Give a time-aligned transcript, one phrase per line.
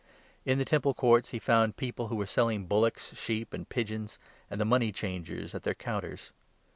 [0.45, 1.61] In the Temple Courts he 14 j«ruMi«m.
[1.67, 4.17] found people who were selling bullocks, sheep, and pigeons,
[4.49, 6.31] and the money changers at their counters.